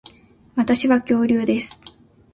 [0.55, 1.79] 私は恐竜です